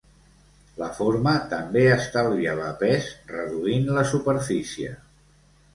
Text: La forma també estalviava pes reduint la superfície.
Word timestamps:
La 0.83 0.87
forma 0.99 1.33
també 1.51 1.83
estalviava 1.97 2.73
pes 2.83 3.13
reduint 3.37 3.89
la 3.99 4.09
superfície. 4.15 5.01